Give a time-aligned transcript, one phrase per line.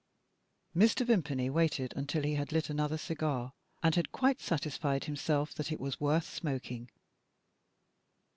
[0.75, 1.05] Mr.
[1.05, 3.53] Vimpany waited until he had lit another cigar,
[3.83, 6.89] and had quite satisfied himself that it was worth smoking.